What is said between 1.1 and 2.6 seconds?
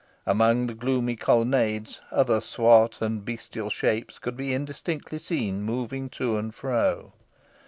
colonnades other